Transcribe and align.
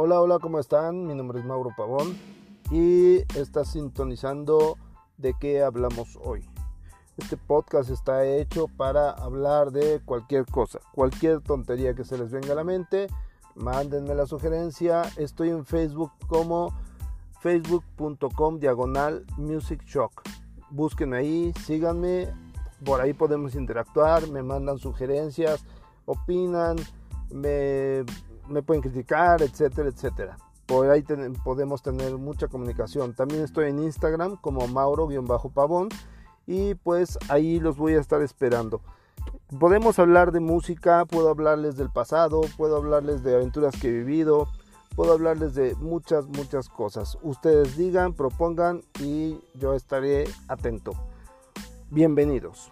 Hola, 0.00 0.20
hola, 0.20 0.38
¿cómo 0.38 0.60
están? 0.60 1.08
Mi 1.08 1.14
nombre 1.16 1.40
es 1.40 1.44
Mauro 1.44 1.70
Pavón 1.76 2.16
y 2.70 3.16
está 3.36 3.64
sintonizando 3.64 4.78
de 5.16 5.34
qué 5.40 5.64
hablamos 5.64 6.16
hoy. 6.22 6.48
Este 7.16 7.36
podcast 7.36 7.90
está 7.90 8.24
hecho 8.24 8.68
para 8.68 9.10
hablar 9.10 9.72
de 9.72 10.00
cualquier 10.04 10.46
cosa, 10.46 10.78
cualquier 10.94 11.40
tontería 11.40 11.94
que 11.94 12.04
se 12.04 12.16
les 12.16 12.30
venga 12.30 12.52
a 12.52 12.54
la 12.54 12.62
mente. 12.62 13.08
Mándenme 13.56 14.14
la 14.14 14.26
sugerencia. 14.26 15.02
Estoy 15.16 15.48
en 15.48 15.64
Facebook 15.66 16.12
como 16.28 16.72
facebook.com 17.40 18.60
diagonal 18.60 19.26
music 19.36 19.82
shock. 19.84 20.22
Búsquenme 20.70 21.16
ahí, 21.16 21.52
síganme, 21.64 22.32
por 22.84 23.00
ahí 23.00 23.14
podemos 23.14 23.56
interactuar, 23.56 24.28
me 24.28 24.44
mandan 24.44 24.78
sugerencias, 24.78 25.64
opinan, 26.06 26.76
me, 27.32 28.04
pueden 28.62 28.82
criticar, 28.82 29.42
etcétera, 29.42 29.88
etcétera. 29.88 30.36
Por 30.66 30.90
ahí 30.90 31.02
podemos 31.44 31.82
tener 31.82 32.16
mucha 32.18 32.48
comunicación. 32.48 33.14
También 33.14 33.42
estoy 33.42 33.70
en 33.70 33.78
Instagram 33.78 34.36
como 34.36 34.66
Mauro-Pavón 34.68 35.88
y 36.46 36.74
pues 36.74 37.18
ahí 37.28 37.60
los 37.60 37.76
voy 37.76 37.94
a 37.94 38.00
estar 38.00 38.20
esperando. 38.22 38.80
Podemos 39.58 39.98
hablar 39.98 40.32
de 40.32 40.40
música, 40.40 41.04
puedo 41.06 41.30
hablarles 41.30 41.76
del 41.76 41.90
pasado, 41.90 42.42
puedo 42.56 42.76
hablarles 42.76 43.22
de 43.22 43.34
aventuras 43.34 43.74
que 43.80 43.88
he 43.88 43.92
vivido, 43.92 44.46
puedo 44.94 45.12
hablarles 45.12 45.54
de 45.54 45.74
muchas, 45.76 46.26
muchas 46.26 46.68
cosas. 46.68 47.16
Ustedes 47.22 47.76
digan, 47.76 48.12
propongan 48.12 48.82
y 49.00 49.40
yo 49.54 49.74
estaré 49.74 50.24
atento. 50.48 50.92
Bienvenidos. 51.90 52.70